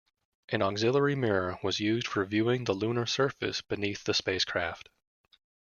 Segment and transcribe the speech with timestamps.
[0.49, 4.89] An auxiliary mirror was used for viewing the lunar surface beneath the spacecraft.